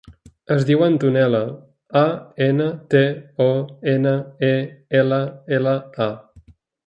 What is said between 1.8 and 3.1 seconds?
a, ena, te,